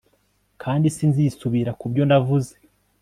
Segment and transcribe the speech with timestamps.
[0.61, 2.55] kandi sinzisubira ku byo navuze